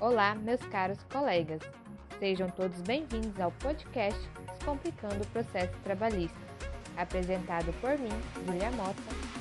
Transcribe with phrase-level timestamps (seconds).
[0.00, 1.60] Olá, meus caros colegas.
[2.20, 6.38] Sejam todos bem-vindos ao podcast Descomplicando o Processo Trabalhista,
[6.96, 8.12] apresentado por mim,
[8.46, 8.94] Julia Mota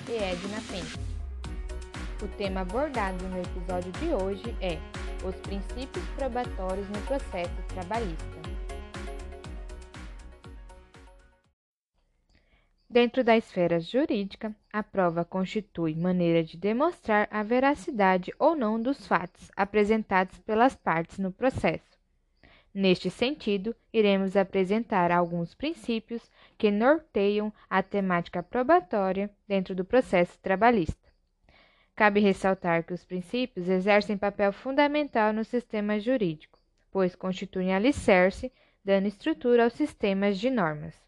[0.09, 0.97] e Edna Pence.
[2.23, 4.79] O tema abordado no episódio de hoje é
[5.23, 8.36] os princípios probatórios no processo trabalhista.
[12.89, 19.05] Dentro da esfera jurídica, a prova constitui maneira de demonstrar a veracidade ou não dos
[19.05, 21.99] fatos apresentados pelas partes no processo.
[22.73, 31.11] Neste sentido, iremos apresentar alguns princípios que norteiam a temática probatória dentro do processo trabalhista.
[31.93, 36.57] Cabe ressaltar que os princípios exercem papel fundamental no sistema jurídico,
[36.89, 38.49] pois constituem alicerce,
[38.81, 41.06] dando estrutura aos sistemas de normas.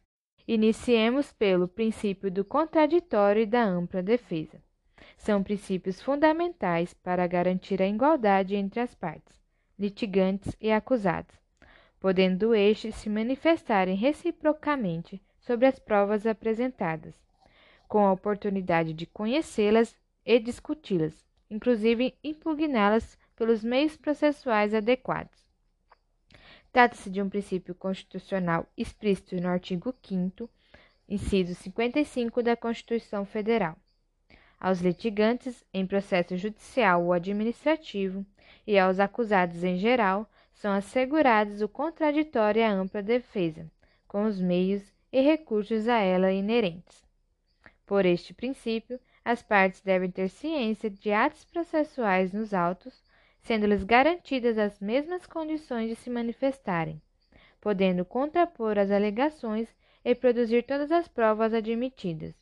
[0.52, 4.60] Iniciemos pelo princípio do contraditório e da ampla defesa.
[5.16, 9.40] São princípios fundamentais para garantir a igualdade entre as partes,
[9.78, 11.36] litigantes e acusados,
[12.00, 17.14] podendo estes se manifestarem reciprocamente sobre as provas apresentadas,
[17.88, 25.49] com a oportunidade de conhecê-las e discuti-las, inclusive impugná-las pelos meios processuais adequados.
[26.72, 30.50] Trata-se de um princípio constitucional explícito no artigo 5
[31.10, 33.76] inciso 55 da Constituição Federal.
[34.60, 38.24] Aos litigantes em processo judicial ou administrativo
[38.68, 43.66] e aos acusados em geral são assegurados o contraditório e a ampla defesa,
[44.08, 47.04] com os meios e recursos a ela inerentes.
[47.86, 53.02] Por este princípio, as partes devem ter ciência de atos processuais nos autos
[53.42, 57.02] sendo-lhes garantidas as mesmas condições de se manifestarem,
[57.60, 59.68] podendo contrapor as alegações
[60.04, 62.34] e produzir todas as provas admitidas.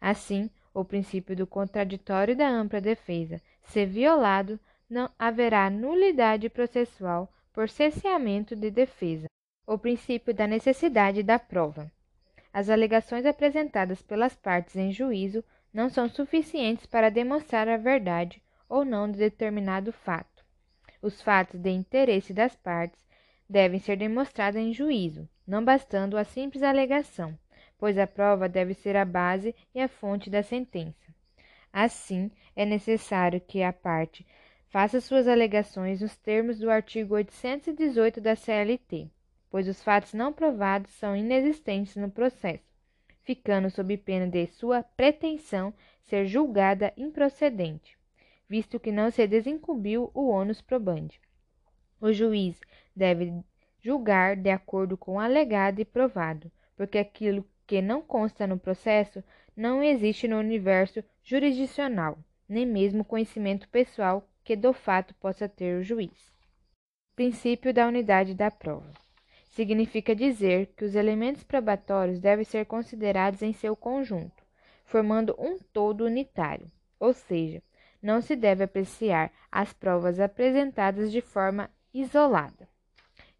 [0.00, 7.68] Assim, o princípio do contraditório da ampla defesa, se violado, não haverá nulidade processual por
[7.68, 9.26] cesseamento de defesa.
[9.66, 11.90] O princípio da necessidade da prova.
[12.52, 18.84] As alegações apresentadas pelas partes em juízo não são suficientes para demonstrar a verdade ou
[18.84, 20.31] não de determinado fato.
[21.02, 23.04] Os fatos de interesse das partes
[23.50, 27.36] devem ser demonstrados em juízo, não bastando a simples alegação,
[27.76, 31.12] pois a prova deve ser a base e a fonte da sentença.
[31.72, 34.24] Assim, é necessário que a parte
[34.68, 39.10] faça suas alegações nos termos do artigo 818 da CLT,
[39.50, 42.72] pois os fatos não provados são inexistentes no processo,
[43.22, 45.74] ficando sob pena de sua pretensão
[46.04, 48.00] ser julgada improcedente
[48.48, 51.20] visto que não se desincumbiu o ônus probandi.
[52.00, 52.60] O juiz
[52.94, 53.32] deve
[53.80, 59.22] julgar de acordo com o alegado e provado, porque aquilo que não consta no processo
[59.56, 65.82] não existe no universo jurisdicional, nem mesmo conhecimento pessoal que do fato possa ter o
[65.82, 66.32] juiz.
[67.14, 68.90] Princípio da unidade da prova.
[69.44, 74.42] Significa dizer que os elementos probatórios devem ser considerados em seu conjunto,
[74.84, 76.66] formando um todo unitário,
[76.98, 77.62] ou seja,
[78.02, 82.68] não se deve apreciar as provas apresentadas de forma isolada.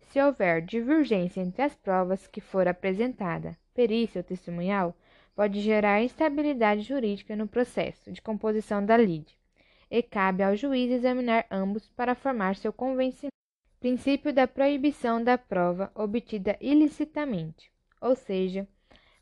[0.08, 4.94] Se houver divergência entre as provas que for apresentada, perícia ou testemunhal,
[5.34, 9.36] pode gerar instabilidade jurídica no processo de composição da lide,
[9.90, 13.32] e cabe ao juiz examinar ambos para formar seu convencimento.
[13.80, 18.68] Princípio da proibição da prova obtida ilicitamente, ou seja,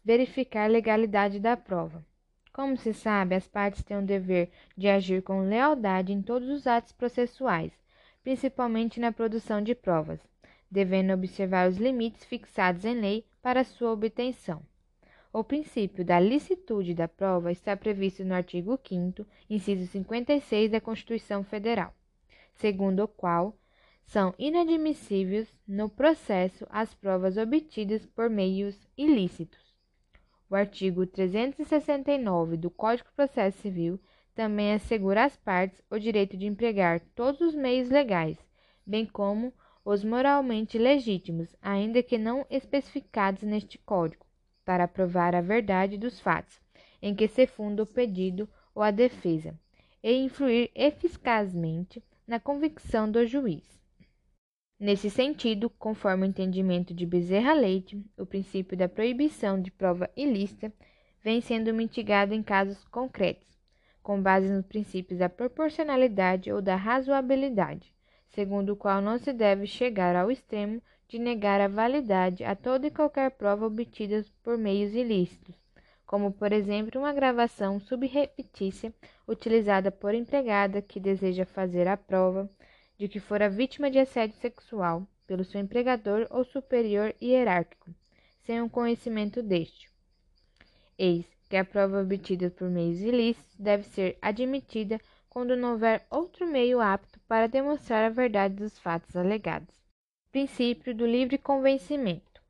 [0.05, 2.05] verificar legalidade da prova.
[2.61, 6.67] Como se sabe, as partes têm o dever de agir com lealdade em todos os
[6.67, 7.73] atos processuais,
[8.23, 10.21] principalmente na produção de provas,
[10.71, 14.63] devendo observar os limites fixados em lei para sua obtenção.
[15.33, 21.43] O princípio da licitude da prova está previsto no artigo 5 inciso 56 da Constituição
[21.43, 21.95] Federal,
[22.53, 23.57] segundo o qual
[24.05, 29.70] são inadmissíveis no processo as provas obtidas por meios ilícitos.
[30.51, 34.01] O artigo 369 do Código de Processo Civil
[34.35, 38.37] também assegura às partes o direito de empregar todos os meios legais,
[38.85, 39.55] bem como
[39.85, 44.27] os moralmente legítimos, ainda que não especificados neste Código,
[44.65, 46.61] para provar a verdade dos fatos
[47.01, 49.57] em que se funda o pedido ou a defesa,
[50.03, 53.80] e influir eficazmente na convicção do juiz.
[54.81, 60.73] Nesse sentido, conforme o entendimento de Bezerra Leite, o princípio da proibição de prova ilícita
[61.23, 63.47] vem sendo mitigado em casos concretos,
[64.03, 67.93] com base nos princípios da proporcionalidade ou da razoabilidade,
[68.31, 72.87] segundo o qual não se deve chegar ao extremo de negar a validade a toda
[72.87, 75.55] e qualquer prova obtida por meios ilícitos,
[76.07, 78.95] como por exemplo uma gravação subrepetícia
[79.29, 82.49] utilizada por empregada que deseja fazer a prova
[83.01, 87.91] de que fora vítima de assédio sexual pelo seu empregador ou superior hierárquico,
[88.45, 89.89] sem o conhecimento deste.
[90.99, 95.01] Eis que a prova obtida por meios ilícitos deve ser admitida
[95.31, 99.75] quando não houver outro meio apto para demonstrar a verdade dos fatos alegados.
[100.31, 102.43] Princípio do livre convencimento.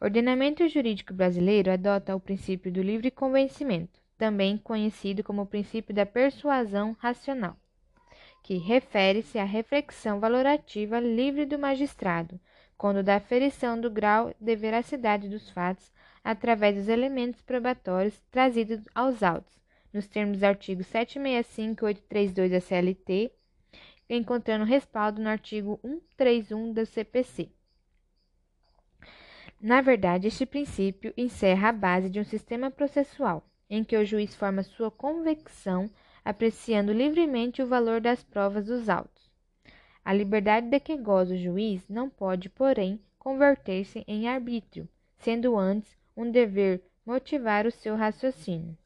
[0.00, 6.04] O ordenamento jurídico brasileiro adota o princípio do livre convencimento, também conhecido como princípio da
[6.04, 7.56] persuasão racional
[8.42, 12.40] que refere-se à reflexão valorativa livre do magistrado,
[12.76, 15.92] quando da aferição do grau de veracidade dos fatos
[16.22, 19.58] através dos elementos probatórios trazidos aos autos,
[19.92, 23.32] nos termos do artigo 765 e 832 da CLT,
[24.08, 27.50] encontrando respaldo no artigo 131 do CPC.
[29.60, 34.34] Na verdade, este princípio encerra a base de um sistema processual, em que o juiz
[34.34, 35.90] forma sua convicção
[36.24, 39.30] apreciando livremente o valor das provas dos autos.
[40.04, 44.88] A liberdade de que goza o juiz não pode, porém, converter-se em arbítrio,
[45.18, 48.76] sendo antes um dever motivar o seu raciocínio.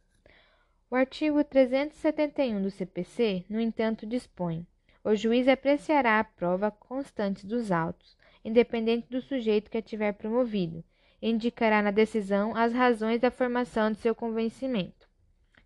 [0.91, 4.67] O artigo 371 do CPC, no entanto, dispõe:
[5.05, 10.85] o juiz apreciará a prova constante dos autos, independente do sujeito que a tiver promovido,
[11.21, 15.02] e indicará na decisão as razões da formação de seu convencimento.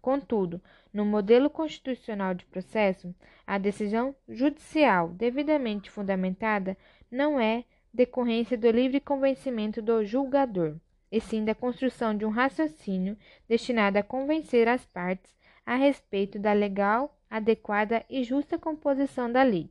[0.07, 0.63] Contudo,
[0.93, 3.13] no modelo constitucional de processo,
[3.45, 6.77] a decisão judicial devidamente fundamentada
[7.11, 10.77] não é decorrência do livre convencimento do julgador,
[11.11, 13.19] e sim da construção de um raciocínio
[13.49, 15.35] destinado a convencer as partes
[15.67, 19.69] a respeito da legal, adequada e justa composição da lei.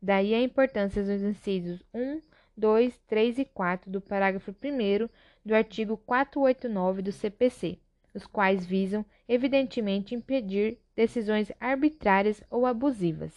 [0.00, 2.22] Daí a importância dos incisos 1,
[2.56, 5.06] 2, 3 e 4 do parágrafo 1
[5.44, 7.78] do artigo 489 do CPC
[8.16, 13.32] os quais visam, evidentemente, impedir decisões arbitrárias ou abusivas.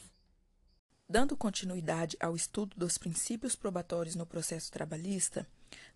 [1.07, 5.45] Dando continuidade ao estudo dos princípios probatórios no processo trabalhista,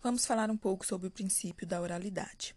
[0.01, 2.55] vamos falar um pouco sobre o princípio da oralidade.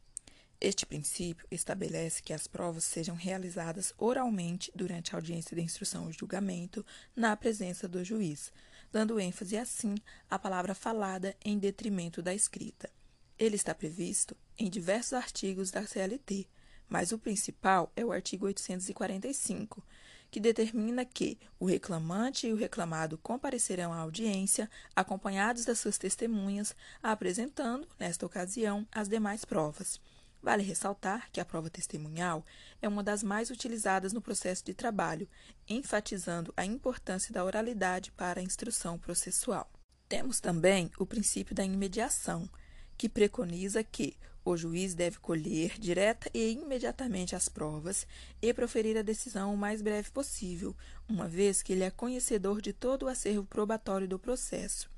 [0.58, 6.12] Este princípio estabelece que as provas sejam realizadas oralmente durante a audiência de instrução ou
[6.12, 6.84] julgamento,
[7.14, 8.50] na presença do juiz,
[8.90, 9.94] dando ênfase assim
[10.30, 12.90] à palavra falada em detrimento da escrita.
[13.38, 16.46] Ele está previsto em diversos artigos da CLT,
[16.88, 19.82] mas o principal é o artigo 845,
[20.30, 26.74] que determina que o reclamante e o reclamado comparecerão à audiência acompanhados das suas testemunhas,
[27.02, 30.00] apresentando, nesta ocasião, as demais provas.
[30.42, 32.44] Vale ressaltar que a prova testemunhal
[32.80, 35.28] é uma das mais utilizadas no processo de trabalho,
[35.68, 39.68] enfatizando a importância da oralidade para a instrução processual.
[40.08, 42.48] Temos também o princípio da imediação,
[42.96, 48.06] que preconiza que o juiz deve colher direta e imediatamente as provas
[48.40, 50.74] e proferir a decisão o mais breve possível,
[51.08, 54.88] uma vez que ele é conhecedor de todo o acervo probatório do processo.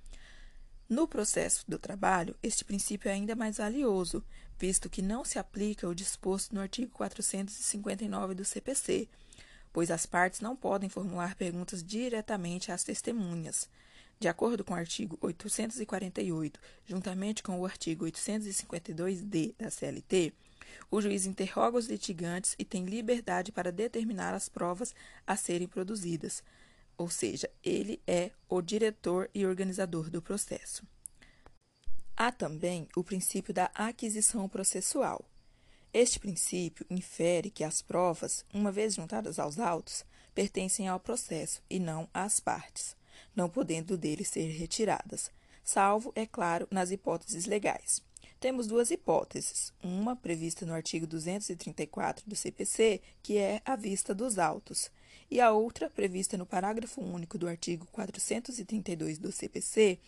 [0.89, 4.23] No processo do trabalho, este princípio é ainda mais valioso,
[4.59, 9.09] visto que não se aplica o disposto no artigo 459 do CPC,
[9.73, 13.69] pois as partes não podem formular perguntas diretamente às testemunhas.
[14.21, 20.33] De acordo com o artigo 848, juntamente com o artigo 852-D da CLT,
[20.91, 24.93] o juiz interroga os litigantes e tem liberdade para determinar as provas
[25.25, 26.43] a serem produzidas,
[26.97, 30.85] ou seja, ele é o diretor e organizador do processo.
[32.17, 35.25] Há também o princípio da aquisição processual.
[35.93, 41.79] Este princípio infere que as provas, uma vez juntadas aos autos, pertencem ao processo e
[41.79, 42.98] não às partes
[43.35, 45.31] não podendo dele ser retiradas,
[45.63, 48.03] salvo, é claro, nas hipóteses legais.
[48.41, 54.39] Temos duas hipóteses, uma prevista no artigo 234 do CPC, que é a vista dos
[54.39, 54.91] autos,
[55.31, 59.99] e a outra prevista no parágrafo único do artigo 432 do CPC,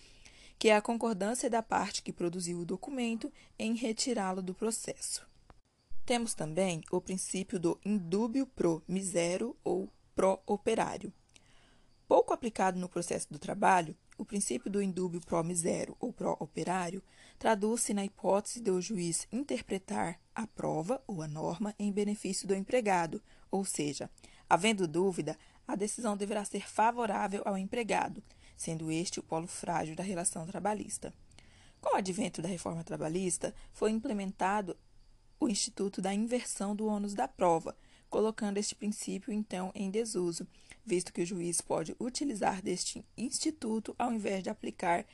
[0.59, 5.27] que é a concordância da parte que produziu o documento em retirá-lo do processo.
[6.07, 11.12] Temos também o princípio do indúbio pro misero ou pro operário,
[12.11, 17.00] Pouco aplicado no processo do trabalho, o princípio do indúbio pro misero ou pro operário
[17.38, 22.55] traduz-se na hipótese de o juiz interpretar a prova ou a norma em benefício do
[22.57, 24.11] empregado, ou seja,
[24.49, 25.38] havendo dúvida,
[25.69, 28.21] a decisão deverá ser favorável ao empregado,
[28.57, 31.14] sendo este o polo frágil da relação trabalhista.
[31.81, 34.76] Com o advento da reforma trabalhista, foi implementado
[35.38, 37.76] o instituto da inversão do ônus da prova,
[38.11, 40.47] colocando este princípio então em desuso
[40.85, 45.07] visto que o juiz pode utilizar deste instituto ao invés de aplicar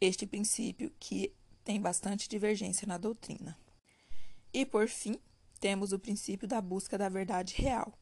[0.00, 3.56] este princípio que tem bastante divergência na doutrina.
[4.52, 5.20] E por fim,
[5.60, 7.92] temos o princípio da busca da verdade real.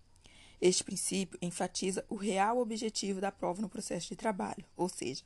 [0.61, 5.23] Este princípio enfatiza o real objetivo da prova no processo de trabalho, ou seja,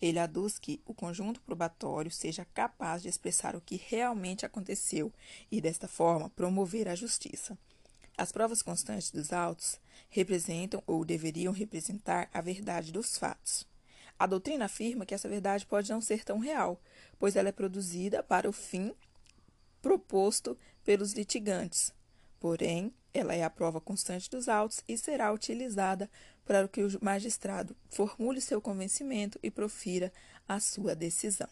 [0.00, 5.12] ele aduz que o conjunto probatório seja capaz de expressar o que realmente aconteceu
[5.50, 7.58] e, desta forma, promover a justiça.
[8.20, 13.66] As provas constantes dos autos representam ou deveriam representar a verdade dos fatos.
[14.18, 16.78] A doutrina afirma que essa verdade pode não ser tão real,
[17.18, 18.94] pois ela é produzida para o fim
[19.80, 21.94] proposto pelos litigantes.
[22.38, 26.10] Porém, ela é a prova constante dos autos e será utilizada
[26.44, 30.12] para que o magistrado formule seu convencimento e profira
[30.46, 31.48] a sua decisão.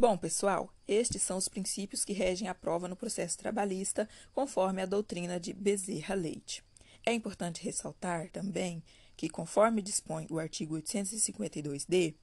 [0.00, 4.86] Bom, pessoal, estes são os princípios que regem a prova no processo trabalhista, conforme a
[4.86, 6.64] doutrina de Bezerra Leite.
[7.04, 8.82] É importante ressaltar também
[9.14, 12.14] que, conforme dispõe o artigo 852-D,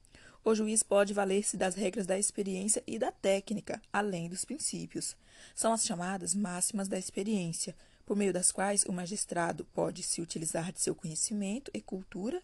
[0.44, 5.16] o juiz pode valer-se das regras da experiência e da técnica, além dos princípios.
[5.54, 10.72] São as chamadas máximas da experiência, por meio das quais o magistrado pode se utilizar
[10.72, 12.42] de seu conhecimento e cultura,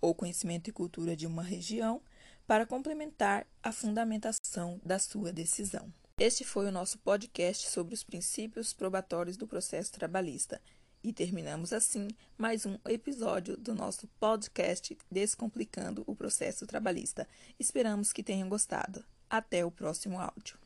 [0.00, 2.02] ou conhecimento e cultura de uma região,
[2.46, 5.92] para complementar a fundamentação da sua decisão.
[6.18, 10.60] Este foi o nosso podcast sobre os princípios probatórios do processo trabalhista.
[11.02, 17.28] E terminamos assim mais um episódio do nosso podcast Descomplicando o Processo Trabalhista.
[17.58, 19.04] Esperamos que tenham gostado.
[19.28, 20.58] Até o próximo áudio.